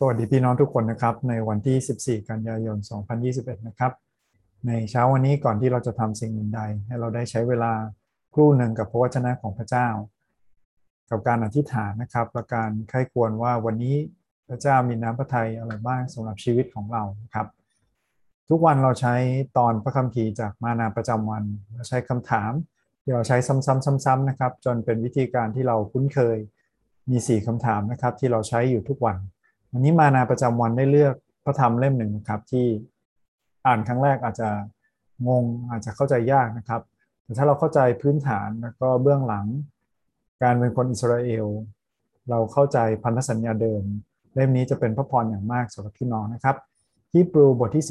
[0.00, 2.78] สวัสดีพี่น้องทุกคนนะครับ ในวันที่ 14 กันยายน
[3.22, 3.92] 2021 นะครับ
[4.66, 7.72] ในเช้าวันนี้ก่อนที่เราจะทำสิ่งอื่นใด ให้เราได้ใช้เวลา
[8.34, 9.88] ครู่หนึ่งกับพระวจนะของพระเจ้า
[11.10, 13.96] กับการอธิษฐานนะครับ และการไข้ควรว่าวันนี้
[14.48, 17.02] พระเจ้ามีน้ำพระทัยอะไรบ้างสำหรับชีวิตของเรา
[17.34, 17.46] ครับ
[18.50, 19.14] ทุกวันเราใช้
[19.58, 21.44] ตอนพระคัมภีร์จากมานาประจำวัน
[21.74, 22.52] เราใช้คำถาม
[23.02, 26.38] ที่เราใช้ซ้ำๆๆๆนะครับ จนเป็นวิธีการที่เราคุ้นเคย
[27.10, 29.18] มี 4คำถามนะครับ ที่เราใช้อยู่ทุกวัน
[29.72, 31.14] วันนี้มานาประจำวันได้เลือก
[31.44, 32.66] พระธรรมเล่มหนึ่งนะครับ ที่
[33.66, 34.48] อ่านครั้งแรกอาจจะ
[35.28, 36.82] งงอาจจะเข้าใจยากนะครับ
[37.24, 39.46] แต่ถ้าเราเข้าใจพื้นฐานแล้วก็เบื้องหลัง
[40.42, 41.46] การเป็นคนอิสราเอล
[42.30, 43.82] เราเข้าใจพันธสัญญาเดิม
[44.34, 46.56] เล่มนี้จะเป็นพระพรอย่างมากสำหรับพี่น้องนะครับ
[47.12, 47.84] ฮีบรูบทที่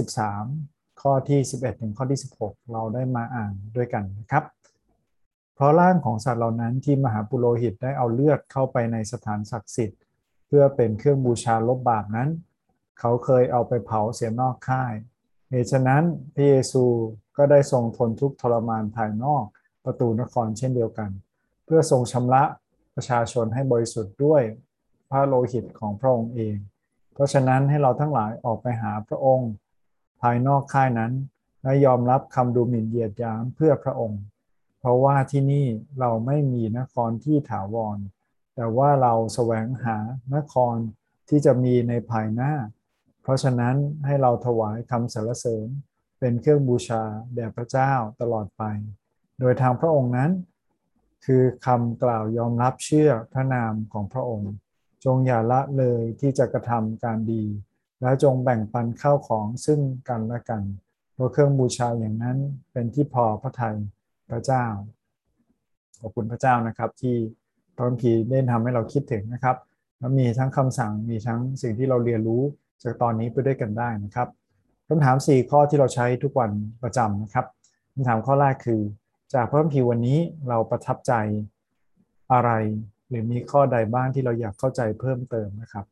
[0.48, 4.44] 13 ข้อที่ 11 ถึงข้อที่ 16 เราได้มาอ่านด้วยกันนะครับ
[5.56, 10.00] เพราะร่างของสัตว์เหล่านั้นที่มหาปุโรหิตได้เอาเลือดเข้าไปในสถานศักดิ์สิทธิ์
[10.48, 12.30] เพื่อเป็นเครื่องบูชาลบบาปนั้น
[13.00, 14.94] เขาเคยเอาไปเผาเสียนอกค่าย
[15.50, 16.84] เหตุฉะนั้นพระเยซู
[17.38, 19.46] ก็ได้ทรงทนทุกข์ทรมานภายนอก
[19.86, 21.10] ประตูนครเช่นเดียวกัน
[21.66, 22.44] เพื่อทรงชำระ
[22.96, 24.42] ประชาชนให้บริสุทธิ์ด้วย
[25.10, 26.58] พระโลหิตของพระองค์เอง
[27.14, 29.52] เพราะฉะนั้นให้เราทั้งหลายออกไปหาพระองค์
[30.22, 31.14] ภายนอกค่ายนั้น
[31.64, 34.22] และยอมรับคำดูหมิ่นเหยียดหยามเพื่อพระองค์
[34.80, 35.66] เพราะว่าที่นี่
[36.00, 37.98] เราไม่มีนครที่ถาวร
[38.60, 39.98] แต่ว่าเราแสวงหา
[40.36, 40.76] นคร
[41.30, 42.54] ที่จะมีในภายหน้า
[43.22, 45.68] เพราะฉะนั้นให้เราถวายคำสรรเสริญ
[46.20, 47.04] เป็นเครื่องบูชา
[47.36, 47.92] แด่พระเจ้า
[48.22, 48.64] ตลอดไป
[49.40, 50.32] โดยทางพระองค์นั้น
[51.26, 54.54] คือคำกล่าวยอมรับเชื่อพระนามของพระองค์
[55.06, 57.44] จงอย่าละเลยที่จะกระทำการดี
[58.02, 60.64] และจงแบ่งปันข้าวของซึ่งกันและกัน
[61.14, 62.38] เพราะเครื่องบูชาอย่างนั้น
[62.72, 63.78] เป็นที่พอพระทัย
[64.30, 64.66] พระเจ้า
[66.00, 67.18] ขอบคุณพระเจ้านะครับที่
[67.78, 69.58] พระคัมภีร์ได้ทำให้เราคิดถึงนะครับ
[70.00, 72.42] แล้วมีทั้งคำสั่งมีทั้งสิ่งที่เราเรียนรู้
[72.84, 74.28] จากตอนนี้ไปด้วยกันได้นะครับ
[74.88, 76.52] คำถาม 4 ข้อที่เราใช้ทุกวัน
[76.84, 77.46] ประจำนะครับ
[77.94, 78.82] คำถามข้อแรกคือ
[79.34, 80.20] จากพระคัมภีร์วันนี้
[80.50, 81.14] เราประทับใจ
[82.34, 82.52] อะไร
[83.10, 85.86] หรือมีข้อใดบ้างที่เราอยากเข้าใจเพิ่มเติมนะครับ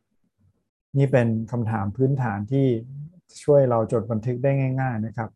[0.98, 2.68] นี่เป็นคำถามพื้นฐานที่
[3.44, 4.52] ช่วยเราจดบันทึกได้
[4.82, 5.30] ง่าย ๆนะครับ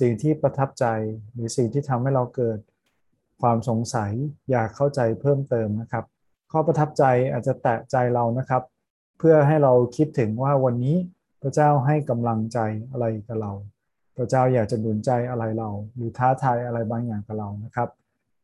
[0.00, 0.86] สิ่งที่ประทับใจ
[1.32, 2.58] หรือสิ่งที่ทำให้เราเกิด
[3.40, 4.12] ความสงสัย
[4.50, 6.04] อยากเข้าใจเพิ่มเติมนะครับ
[6.52, 8.62] ข้อประทับใจอาจจะแตะใจเรานะครับ
[9.18, 10.96] เพื่อให้เราคิดถึงว่าวันนี้
[11.42, 12.58] พระเจ้าให้กำลังใจ
[12.90, 13.52] อะไรกับเรา
[14.16, 17.88] พระเจ้าอยากจะดุลใจอะไรเรา หรือท้าทายอะไรบางอย่างกับเรานะครับ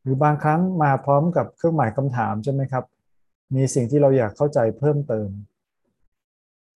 [0.03, 2.85] หรือบางครั้งมาพร้อมกับเครื่องหมายคำถามใช่ไหมครับ
[3.55, 5.29] มีสิ่งที่เราอยากเข้าใจเพิ่มเติม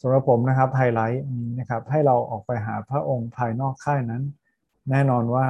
[0.02, 4.24] สำหรับผมนะครับไฮไลท์นี้นะครับให้เราออกไปหาพระองค์ภายนอกค่ายนั้น
[4.90, 5.48] แน่นอนว่า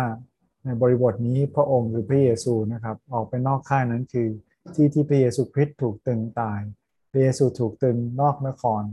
[0.65, 4.29] ในบริบทนี้พระองค์หรือพระเยซูนะครับออกไปนอกค่ายนั้นคือ
[4.75, 6.59] ที่ที่พระเยซูคริสต์ถูกตึงตาย
[7.11, 8.83] พระเยซูถูกตึงนอกนคร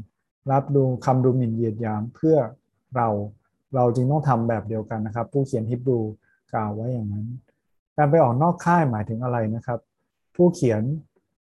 [0.50, 2.36] รับดูคำดูหมิ่นเหยียดหยามเพื่อ
[2.96, 3.08] เรา
[3.74, 6.00] เราจึงต้องทำแบบเดียวกันนะครับ ผู้เขียนฮิบรู
[6.52, 7.26] กล่าวไว้อย่างนั้น
[7.96, 9.80] การไปออกนอกค่ายหมายถึงอะไรนะครับ
[10.36, 10.82] ผู้เขียน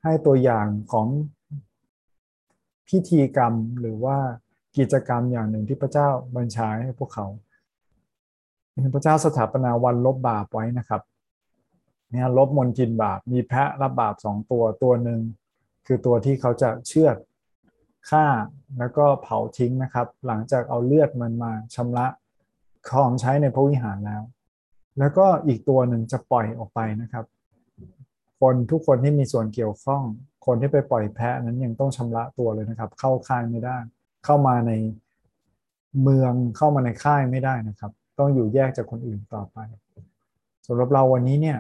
[0.03, 1.07] ให้ตัวอย่างของ
[2.89, 4.17] พิธีกรรมหรือว่า
[4.77, 7.27] กิจกรรมอย่างหนึ่งที่พระเจ้าบัญชาให้พวกเขา
[8.93, 11.01] พระเจ้าสถาปนาวันลบบาปไว้นะครับ
[12.11, 15.19] เนี่ยลบมนทินบาป มีแพะรับบาปสองตัวตัวหนึ่ง
[15.85, 17.17] คือตัวที่เขาจะเชือด
[18.09, 18.25] ฆ่า
[18.79, 22.07] แล้วก็เผาทิ้งนะครับ หลังจากเอาเลือดมันมาชำระ
[22.89, 24.21] ของใช้ในพระวิหารแล้ว
[24.99, 27.25] แล้วก็อีกตัวหนึ่งจะปล่อยออกไปนะครับ
[28.41, 30.03] คนทุกคนที่มีส่วนเกี่ยวข้อง
[30.45, 33.77] คนที่ไปปล่อยแพะนั้นยังต้องชำระตัวเลยนะครับ เข้าค่ายไม่ได้
[34.25, 34.71] เข้ามาใน
[36.03, 39.57] เมืองเข้ามาในค่ายไม่ได้นะครับ ต้องอยู่แยกจากคนอื่นต่อไป
[40.67, 41.59] สำหรับเราวันนี้เนี่ย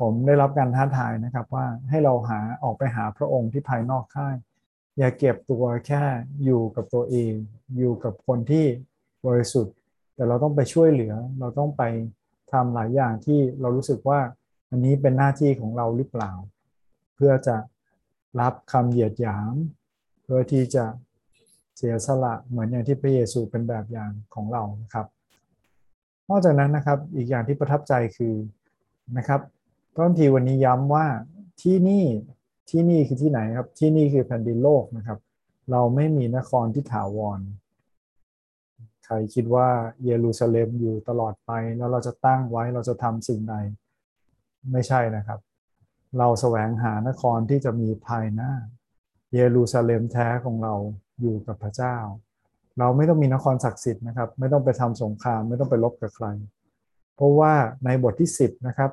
[0.00, 4.36] ผมได้รับการท้าทายนะครับว่าให้เราหาออกไปหาพระองค์ที่ภายนอกค่าย
[4.98, 6.02] อย่าเก็บตัวแค่
[6.44, 7.32] อยู่กับตัวเอง
[7.78, 8.66] อยู่กับคนที่
[9.26, 9.74] บริสุทธิ์
[10.14, 11.82] แต่เราต้องไปช่วยเหลือ เราต้องไป
[12.52, 14.20] ทำหลายอย่างที่เรารู้สึกว่า
[14.70, 16.32] อันนี้เป็นหน้าที่ของเราหรือเปล่า
[17.14, 17.56] เพื่อจะ
[18.40, 19.54] รับคำเหยียดหยาม
[20.22, 20.84] เพื่อที่จะ
[21.82, 25.06] สียสละเหมือนอย่างที่พระเยซูเป็นแบบอย่างของเรานะครับ
[26.28, 28.34] นอกจากนั้นนะครับอีกอย่างที่ประทับใจคือ
[29.16, 29.40] นะครับ
[29.94, 31.06] พระคัมภีร์วันนี้ย้ำว่า
[31.62, 32.04] ที่นี่
[32.70, 35.18] ที่นี่คือที่ไหนครับที่นี่คือแผ่นดินโลกนะครับ
[35.70, 37.40] เราไม่มีนครที่ถาวร
[39.04, 39.68] ใครคิดว่า
[40.04, 43.54] เยรูซาเล็มอยู่ตลอดไปแล้วเราจะตั้งไว้เราจะทำสิ่งใด
[44.72, 45.40] ไม่ใช่นะครับ
[46.18, 48.52] เราแสวงหานครที่จะมีภายหน้า
[49.34, 50.74] เยรูซาเล็มแท้ของเรา
[51.22, 51.96] อยู่กับพระเจ้า
[52.78, 56.26] เราไม่ต้องมีนครศักดิ์สิทธิ์นะครับ ไม่ต้องไปทำสงคราม ไม่ต้องไปลบกับใคร
[57.16, 57.52] เพราะว่า
[57.84, 58.90] ในบทที่ 10นะครับ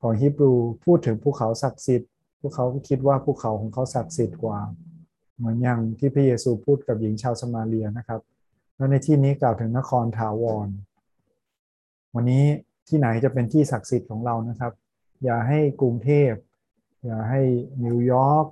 [0.00, 0.52] ของฮีบรู
[0.84, 2.10] พูดถึงภูเขาศักดิ์สิทธิ์
[2.40, 4.58] พวกเขาคิดว่าภูเขาของเขาศักดิ์สิทธิ์กว่า
[5.36, 8.20] เหมือนอย่างที่พระเยซูพูดกับหญิงชาวสมาเรียนะครับ
[8.76, 10.68] แล้วในที่นี้กล่าวถึงนครถาวร
[12.14, 12.44] วันนี้
[12.88, 14.72] ที่ไหนจะเป็นที่ศักดิ์สิทธิ์ของเรานะครับ
[15.24, 16.32] อย่าให้กรุงเทพ
[17.04, 17.40] อย่าให้
[17.84, 18.46] นิวยอร์ก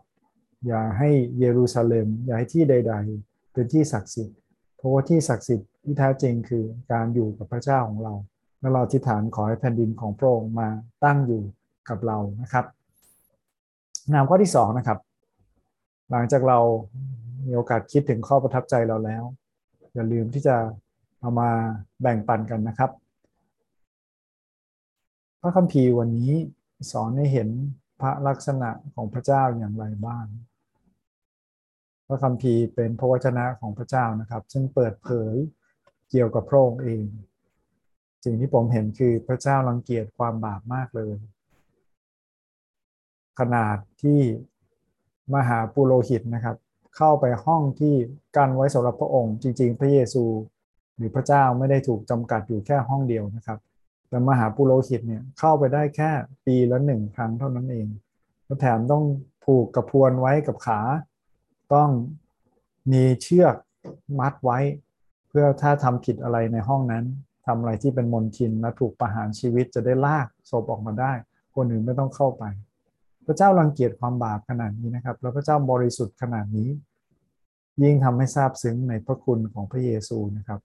[0.67, 4.39] อย่าให้เยรูซาเล็ม อย่าให้ที่ใด ๆ เป็นที่ศักดิ์สิทธิ์
[4.77, 8.15] เพราะว่าที่ศักดิ์สิทธิ์ที่แท้จริงคือการอยู่กับพระเจ้าของเรา
[8.61, 10.69] และเราทิฏฐานขอให้แผ่นดินของพระองค์มา
[11.05, 11.43] ตั้งอยู่
[11.89, 12.65] กับเรานะครับ
[14.13, 14.99] นามข้อที่สองนะครับ
[16.11, 16.59] หลังจากเรา
[17.47, 19.25] มีโอกาสคิดถึงข้อประทับใจเราแล้ว
[19.95, 20.57] อย่าลืมที่จะ
[21.21, 21.51] เอามา
[22.03, 22.91] แบ่งปันกันนะครับ
[25.41, 26.33] พระคัมภีร์วันนี้
[26.93, 27.49] สอนให้เห็น
[28.01, 30.27] พระลักษณะของพระเจ้าอย่างไรบ้าง
[32.11, 35.35] พระคัมภีร์เป็นพระวจนะของพระเจ้านะครับ ซึ่งเปิดเผย
[36.11, 37.05] เกี่ยวกับพระองค์เอง
[38.25, 41.15] สิ่งที่ผมเห็นคือพระเจ้ารังเกียจความบาปมากเลย
[43.41, 44.21] ขนาดที่
[45.35, 46.57] มหาปุโรหิตนะครับ
[46.97, 47.95] เข้าไปห้องที่
[48.37, 50.25] กันไว้สำหรับพระองค์ จริง ๆ พระเยซู
[50.97, 53.59] หรือพระเจ้าไม่ได้ถูกจำกัดอยู่แค่ห้องเดียวนะครับ
[54.09, 56.11] แต่มหาปุโรหิตเนี่ยเข้าไปได้แค่
[56.47, 57.87] ปีละหนึ่งครั้งเท่านั้นเอง
[58.45, 59.05] แล้วแถมต้อง
[59.45, 60.81] ผูกกระพวนไว้กับขา
[61.75, 61.91] ต้อง
[62.93, 63.55] มีเชือก
[64.21, 64.59] มัดไว้
[65.29, 67.05] เพื่อถ้าทำผิดอะไรในห้องนั้น
[67.47, 71.13] ทำอะไรที่เป็นมนทินและถูกประหารชีวิตจะได้ลากศพออกมาได้
[71.55, 72.45] คนอื่นไม่ต้องเข้าไป
[73.27, 76.69] พระเจ้ารังเกียจความบาปขนาดนี้นะครับ แล้วพระเจ้าบริสุทธิ์ขนาดนี้
[77.83, 80.61] ยิ่งทำให้ทราบซึ้งในพระคุณของพระเยซูนะครับ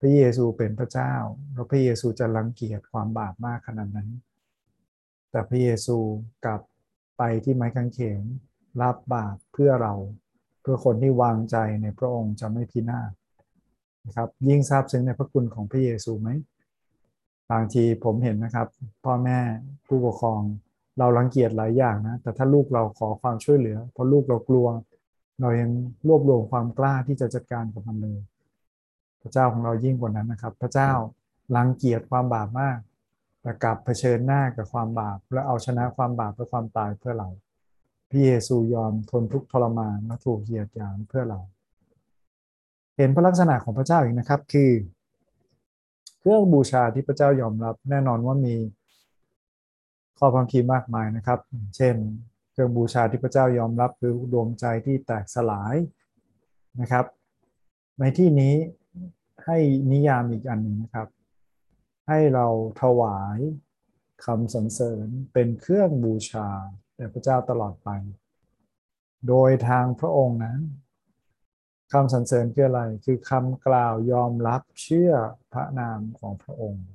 [0.00, 1.12] พระเยซูเป็นพระเจ้า
[1.52, 4.10] แล้วพระเยซูจะรังเกียจความบาปมากขนาดนั้น
[5.30, 5.96] แต่พระเยซู
[6.44, 6.60] กลับ
[7.18, 8.22] ไปที่ไม้กางเขน
[8.82, 9.94] รับบาปเพื่อเรา
[10.60, 13.10] เพื่อคนที่วางใจในพระองค์จะไม่พินาศ
[14.06, 16.28] นะครับยิ่งทราบซึ้งในพระคุณของพระเยซูไหม
[17.50, 18.68] บางทีผมเห็นนะครับ
[19.04, 19.38] พ่อแม่
[19.86, 20.40] ผู้ปกครอง
[20.98, 24.66] เรารังเกียจหลายอย่างนะ แต่ถ้าลูกเราขอความช่วยเหลือ เพราะลูกเรากลัว
[25.40, 25.70] เรายัง
[26.08, 28.18] รวบรวมความกล้าที่จะจัดการกับมันเลย
[29.22, 30.90] พระเจ้าของเรายิ่งกว่านั้นนะครับ พระเจ้า
[31.56, 32.78] รังเกียจความบาปมาก
[33.42, 37.28] แต่กลับเผชิญหน้ากับความบาป และเอาชนะความบาปและความตายเพื่อเรา
[38.16, 41.40] ระเยซูยอมทนทุกข์ทรมานและถูกเหยียดหยามเพื่อเรา
[42.96, 44.70] เห็นพระลักษณะของพระเจ้าอีกนะครับคือ
[46.18, 48.56] เครื่องบูชาที่พระเจ้ายอมรับแน่นอนว่ามี
[50.18, 51.40] ข้อความคีมากมายนะครับ
[51.76, 51.94] เช่น
[52.52, 55.76] เครื่องบูชาที่พระเจ้ายอมรับคือดวงใจที่แตกสลาย
[56.80, 57.04] นะครับ
[58.00, 58.54] ในที่นี้
[59.46, 59.58] ให้
[59.92, 61.08] นิยามอีกอันหนึ่งนะครับ
[62.08, 62.46] ให้เรา
[62.82, 63.38] ถวาย
[64.24, 66.48] คำสรรเสริญเป็นเครื่องบูชา
[66.96, 67.88] แด่พระเจ้าตลอดไป
[69.28, 70.60] โดยทางพระองค์นั้น
[71.92, 75.12] คำสรรเสริญคืออะไร คือคำกล่าวยอมรับเชื่อ
[75.52, 76.86] พระนามของพระองค์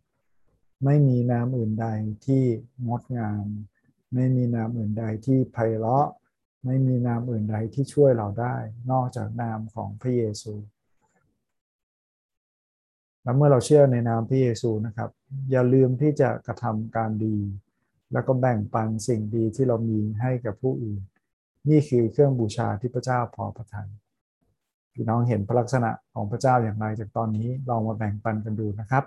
[0.85, 1.87] ไม่มีนามอื่นใด
[2.25, 2.43] ที่
[2.87, 3.45] งดงาม
[4.13, 6.07] ไม่มีนามอื่นใดที่ไพเราะ
[6.65, 8.55] ไม่มีนามอื่นใดที่ช่วยเราได้
[8.91, 10.53] นอกจากนามของพระเยซู
[13.23, 15.09] และเมื่อเราเชื่อในนามพระเยซูนะครับ
[15.51, 17.37] อย่าลืมที่จะกระทำการดี
[18.13, 21.01] แล้วก็แบ่งปันสิ่งดีที่เรามีให้กับผู้อื่น
[21.69, 23.89] นี่คือเครื่องบูชาที่พระเจ้าพอพระทัย
[24.93, 29.03] พี่น้องเห็นพระลักษณะของพระเจ้าอย่างไรจากตอนนี้ลองมาแบ่งปันกันดูนะครับ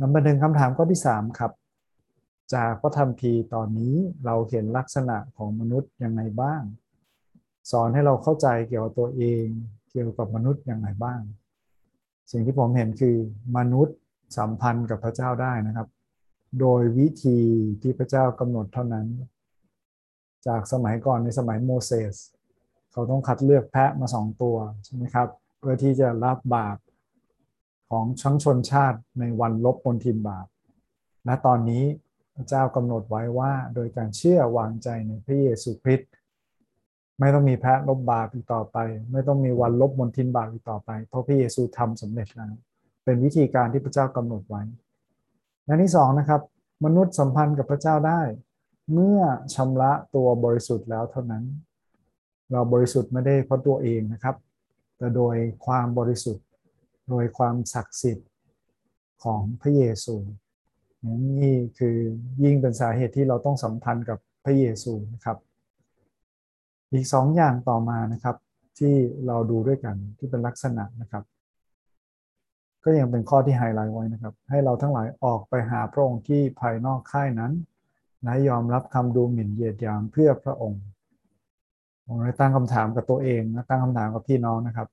[0.00, 1.52] นำมาถึงคำถามข้อที่ 3 ครับ
[2.54, 3.94] จากพระธรรมพีตอนนี้
[4.24, 6.62] เราเห็นลักษณะของมนุษย์ยังไงบ้าง
[7.70, 9.44] สอนให้เราเข้าใจเกี่ยวกับตัวเอง
[9.90, 11.20] เกี่ยวกับมนุษย์อย่างไรบ้าง
[12.32, 13.16] สิ่งที่ผมเห็นคือ
[13.56, 13.96] มนุษย์
[14.36, 15.88] สัมพันธ์กับพระเจ้าได้นะครับ
[16.60, 17.38] โดยวิธี
[17.82, 19.06] ที่พระเจ้ากำหนดเท่านั้น
[20.46, 22.16] จากสมัยก่อนในสมัยโมเสส
[22.92, 25.28] เขาต้องคัดเลือกแพะมาสองตัวใช่ไหมครับ
[25.58, 26.78] เพื่อที่จะรับบาป
[27.90, 30.46] ของชั้งชนชาติในวันลบมนทินบาป
[31.24, 31.84] และตอนนี้
[32.36, 36.10] พระเจ้ากำหนดไว้ว่าโดยการเชื่อวางใจในพระเยซูคริสต์
[37.20, 38.76] ไม่ต้องมีแพะลบบาปอีกต่อไป
[39.12, 42.52] ไม่ต้องมีวันลบมนทินบาปอีกต่อไป เพราะพระเยซูทำสำเร็จแล้ว
[43.04, 44.62] เป็นวิธีการที่พระเจ้ากำหนดไว้
[45.68, 46.40] และที่สองนะครับ
[46.84, 48.20] มนุษย์สัมพันธ์กับพระเจ้าได้
[48.92, 49.20] เมื่อ
[49.54, 51.44] ชำระตัวบริสุทธิ์แล้วเท่านั้น
[52.52, 54.36] เราบริสุทธิ์ไม่ได้เพราะตัวเองนะครับ
[54.98, 56.46] แต่โดยความบริสุทธิ์
[57.10, 58.28] โดยความศักดิ์สิทธิ์
[59.24, 60.16] ของพระเยซู
[61.42, 61.96] นี่คือ
[62.44, 65.36] ยิ่งเป็นสาเหตุที่เราต้องสัมพันธ์กับพระเยซูนะครับ
[66.92, 68.36] อีกสองอย่างต่อมานะครับ
[68.78, 68.94] ที่
[69.26, 71.24] เราดูด้วยกันที่เป็นลักษณะนะครับ
[72.88, 77.52] ก็ยังเป็นข้อที่ไฮไลท์ไว้นะครับ ให้เราทั้งหลายออกไปหาพระองค์ที่ภายนอกค่ายนั้น
[78.22, 80.82] และยอมรับคำดูหมิ่นเหยียดหยามเพื่อพระองค์
[82.06, 84.88] ผมเลยตั้งคำถามกับตัวเองนะตั้งคำถามกับพี่น้องนะครับ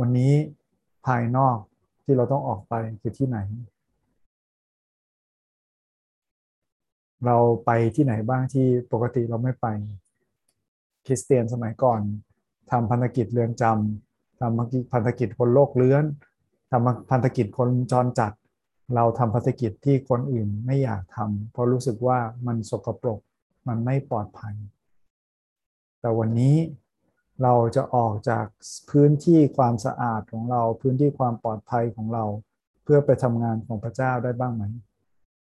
[0.00, 0.32] วันนี้
[1.06, 1.56] ภายนอก
[2.04, 3.38] ที่เราต้องออกไปคือที่ไหน
[7.26, 9.66] เราไปที่ไหนบ้างที่ปกติเราไม่ไป
[11.06, 12.00] คริสเตียนสมัยก่อน
[12.70, 16.04] ทำพันธกิจเรือนจำทำพันธกิจคนโลกเลื้อน
[16.74, 18.32] ทำพันธกิจคนจรจัด
[18.94, 23.20] เราทำพันธกิจที่คนอื่นไม่อยากทำเพราะรู้สึกว่ามันสกปรก
[23.68, 24.54] มันไม่ปลอดภัย
[26.00, 26.56] แต่วันนี้
[27.42, 28.46] เราจะออกจาก
[28.90, 32.24] พื้นที่ความสะอาดของเราพื้นที่ความปลอดภัยของเรา
[32.82, 34.64] เพื่อไปทำงานของพระเจ้าได้บ้างไหม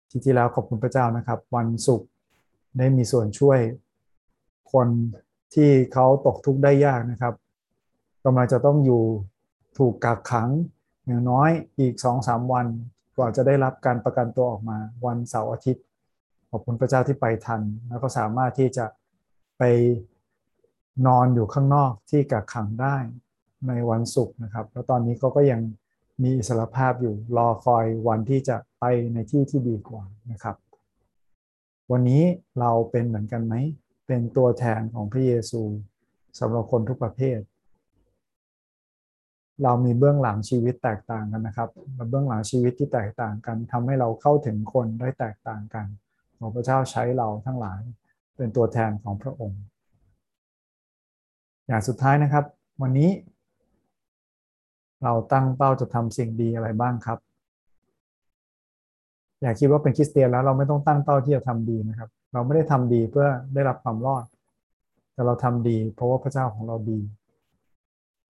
[0.08, 2.08] ที่ที่แล้วขอบคุณพระเจ้านะครับ วันศุกร์
[2.78, 3.58] ได้มีส่วนช่วย
[4.72, 4.88] คน
[5.54, 7.34] ที่เขาตกทุกข์ได้ยากนะครับ
[8.24, 9.02] กำลังจะต้องอยู่
[9.78, 10.48] ถูกกักขัง
[11.06, 12.66] อย่างน้อยอีกสองสามวัน
[13.16, 15.84] กว่าจะได้รับการประกันตัวออกมา วันเสาร์อาทิตย์
[16.50, 18.86] ขอบคุณพระเจ้าที่ไปทัน แล้วก็สามารถที่จะ
[19.58, 19.62] ไป
[21.06, 22.96] นอนอยู่ข้างนอกที่กักขังได้
[23.68, 25.60] ในวันศุกร์นะครับ แล้วตอนนี้เขาก็ยัง
[26.22, 30.56] มีอิสรภาพอยู่รอคอยวันที่จะไปในที่ที่ดีกว่านะครับ
[31.92, 32.22] วันนี้
[32.60, 33.54] เราเป็นเหมือนกันไหม
[34.06, 35.62] เป็นตัวแทนของพระเยซู
[36.38, 37.38] สำหรับคนทุกประเภท
[39.62, 41.68] เรามีเบื้องหลังชีวิตแตกต่างกันนะครับ
[42.10, 45.86] เบื้องหลังชีวิตที่แตกต่างกันทำให้เราเข้าถึงคนได้แตกต่างกัน
[46.38, 47.80] ขอพระเจ้าใช้เราทั้งหลาย
[48.36, 49.60] เป็นตัวแทนของพระองค์
[51.66, 52.44] อย่างสุดท้ายนะครับ
[52.82, 53.10] วันนี้
[55.04, 57.18] เราตั้งเป้าจะทำสิ่งดีอะไรบ้างครับ
[59.42, 64.24] อย่าคิดว่าเป็นคริสเตียนแล้วเราไม่ต้องตั้งเป้าที่จะทำดีนะครับ เราไม่ได้ทำดีเพื่อได้รับความรอด
[65.12, 67.00] แต่เราทำดี เพราะว่าพระเจ้าของเราดี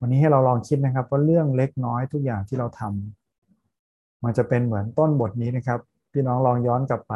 [0.00, 5.81] วันนี้ให้เราลองคิดนะครับว่าเรื่องเล็กน้อยทุกอย่างที่เราทำมันจะเป็นเหมือนต้นบทนี้นะครับ
[6.12, 7.15] พี่น้องลองย้อนกลับไป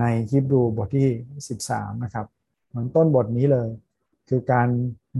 [0.00, 1.08] ในฮิบรูบทที่
[1.54, 2.26] 13 นะครับ
[2.68, 3.68] เหมือนต้นบทนี้เลย
[4.28, 4.68] คือการ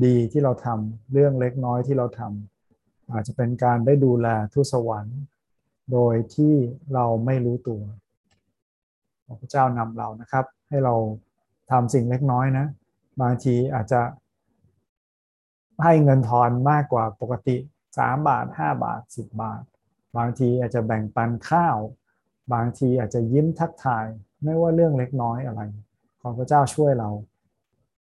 [0.04, 5.18] ดีที่เราทำเรื่องเล็กน้อยที่เราทำอาจจะเป็นการได้ดูแลทุสวรรค์
[5.92, 6.54] โดยที่
[6.94, 7.82] เราไม่รู้ตัว
[9.40, 10.94] พระเจ้านำเรานะครับ ให้เรา
[11.70, 12.66] ทำสิ่งเล็กน้อยนะ
[13.22, 14.00] บางทีอาจจะ
[15.82, 17.56] ให้เงินทอนมากกว่าปกติ
[17.92, 19.62] 3 บาท 5 บาท 10 บาท
[20.16, 21.76] บางทีอาจจะแบ่งปันข้าว
[22.52, 24.06] บางทีอาจจะยิ้มทักทาย
[24.44, 25.62] ไม่ว่าเรื่องเล็กน้อยอะไร
[26.20, 27.10] ขอพระเจ้าช่วยเรา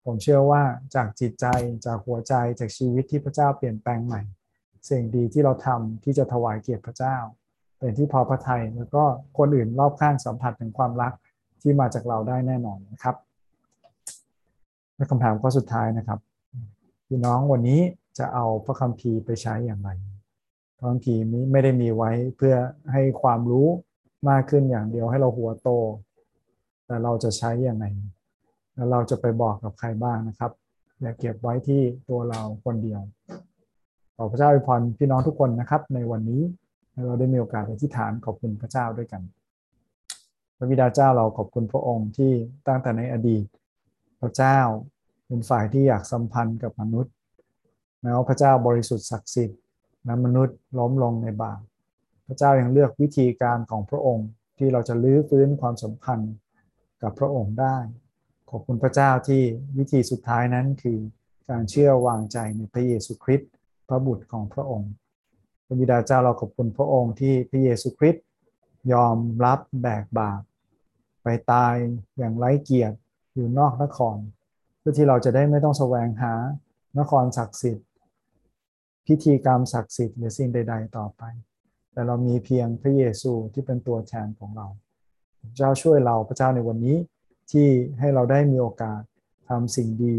[0.05, 0.63] ผมเชื่อว่า
[0.95, 1.47] จากจิตใจ
[1.87, 4.23] จากหัวใจจากชีวิตที่พระเจ้าเปลี่ยนแปลงใหม่
[4.89, 7.17] สิ่งดีที่เราทำที่จะถวายเกียรติพระเจ้า
[7.79, 9.05] เป็นที่พอพระทัยแล้วก็
[9.39, 11.13] คนอื่นรอบข้างสัมผัสถึงความรัก
[11.63, 13.17] ที่มาจากเราได้แน่นอนนะครับ
[14.97, 16.19] และคำถามข้อสุดท้ายนะครับ
[17.09, 17.81] พี่น้องวันนี้
[18.19, 19.91] จะเอาพระคัมภีร์ไปใช้อย่างไร
[20.77, 22.55] พระคัมภีร์นี้ไม่ได้มีไว้เพื่อ
[22.93, 23.69] ให้ความรู้
[24.29, 25.71] มากขึ้นอย่างเดียวให้เราหัวโต
[26.87, 27.85] แต่เราจะใช้อย่างไร
[28.75, 30.53] แล้วเราจะไปบอกกับใครบ้างนะครับ
[31.01, 33.01] อย่าเก็บไว้ที่ตัวเราคนเดียว
[34.17, 36.43] ขอพระเจ้าอวยพรพี่น้องทุกคนนะครับ ในวันนี้
[37.07, 39.23] เราได้มีโอกาสอธิษฐานขอบคุณพระเจ้าด้วยกัน
[40.57, 42.33] พระบิดาเจ้าเราขอบคุณพระองค์ที่
[42.67, 43.45] ตั้งแต่ในอดีต
[44.21, 44.59] พระเจ้า
[45.27, 47.13] เป็นฝ่ายที่อยากสัมพันธ์กับมนุษย์
[48.01, 49.61] แม้ว่าพระเจ้าบริสุทธิ์ศักดิ์สิทธิ์
[50.05, 51.61] และมนุษย์ล้มลงในบาป
[52.27, 54.29] พระเจ้ายังเลือกวิธีการของพระองค์
[54.59, 56.35] ที่เราจะลื้อฟื้นความสัมพันธ์
[57.03, 57.77] กับพระองค์ได้
[58.51, 59.43] ขอบคุณพระเจ้าที่
[59.79, 60.99] วิธีสุดท้ายนั้นคือ
[61.51, 63.51] การเชื่อวางใจในพระเยซูคริสต์
[63.89, 64.91] พระบุตรของพระองค์
[65.67, 68.25] พระบิดาเจ้าเราขอบคุณพระองค์ที่พระเยซูคริสต์
[68.93, 70.43] ยอมรับแบกบาป
[71.23, 71.75] ไปตาย
[72.19, 72.97] อย่างไร้เกียรติ
[73.35, 74.17] อยู่นอกนคร
[74.89, 76.35] พื่อที่เราจะได้ไม่ต้องแสวงหา
[76.99, 77.87] นครศักดิ์สิทธิ์
[79.07, 81.23] พิธีกรรมศักดิ์สิทธิ์หรือสิ่งใด ๆ ต่อไป
[81.93, 84.67] แต่เรามีเพียงพระเยซูที่เป็นตัวแทนของเรา
[85.41, 86.97] พระเจ้าช่วยเราพระเจ้าในวันนี้
[87.53, 89.01] ที่ให้เราได้มีโอกาส
[89.49, 90.17] ทำสิ่งดี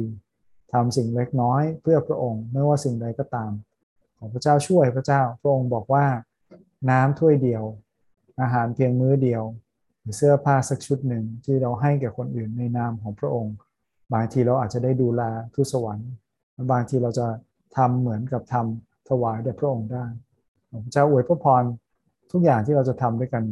[0.74, 3.52] ทำสิ่งเล็กน้อยเพื่อพระองค์ ไม่ว่าสิ่งใดก็ตาม
[4.18, 6.06] ของพระเจ้าช่วยพระเจ้าพระองค์บอกว่า
[6.90, 7.64] น้ำถ้วยเดียว
[8.42, 9.44] อาหารเพียงมื้อเดียว
[10.00, 13.56] หรือเสื้อผ้าสักชุดหนึ่งที่เราให้แก่คนอื่นในนามของพระองค์
[14.14, 15.22] บางทีเราอาจจะได้ดูแล
[15.56, 16.10] ทุสวรรค์
[16.72, 17.28] บางทีเราจะ
[17.78, 20.06] ทำเหมือนกับทำถวายแด่พระองค์ได้
[20.84, 21.64] พระเจ้าอวยพระพร
[22.32, 23.44] ทุกอย่างที่เราจะทำด้วยกัน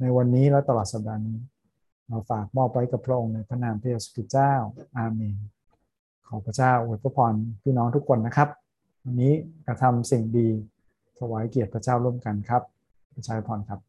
[0.00, 1.38] ในวันนี้และตลอดสัปดาห์นี้
[2.08, 4.52] เราฝากมอบไว้กับพระองค์ในพระนามพระเยซูคริสต์เจ้า
[4.96, 5.36] อาเมน
[6.28, 8.48] ขอพระเจ้าอวยพระพรพี่น้องทุกคนนะครับ
[9.04, 9.32] วันนี้
[9.66, 10.48] กระทำสิ่งดี
[11.18, 12.62] ถวายเกียรติพระเจ้าร่วมกันครับ
[13.14, 13.80] ประชายพรครับ